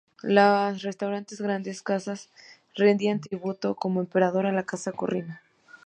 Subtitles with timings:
[0.23, 2.31] Las restantes Grandes Casas
[2.73, 5.37] rendían tributo, como Emperador, a la Casa Corrino.